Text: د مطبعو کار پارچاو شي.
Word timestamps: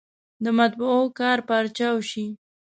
د 0.43 0.45
مطبعو 0.59 1.03
کار 1.19 1.37
پارچاو 1.47 1.97
شي. 2.09 2.25